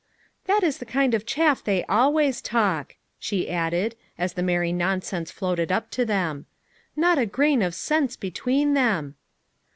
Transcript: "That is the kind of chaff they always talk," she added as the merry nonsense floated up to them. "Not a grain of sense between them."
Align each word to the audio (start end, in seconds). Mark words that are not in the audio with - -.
"That 0.45 0.63
is 0.63 0.79
the 0.79 0.85
kind 0.87 1.13
of 1.13 1.27
chaff 1.27 1.63
they 1.63 1.83
always 1.85 2.41
talk," 2.41 2.95
she 3.19 3.47
added 3.51 3.95
as 4.17 4.33
the 4.33 4.41
merry 4.41 4.71
nonsense 4.73 5.29
floated 5.29 5.71
up 5.71 5.91
to 5.91 6.05
them. 6.05 6.47
"Not 6.95 7.19
a 7.19 7.27
grain 7.27 7.61
of 7.61 7.75
sense 7.75 8.15
between 8.15 8.73
them." 8.73 9.13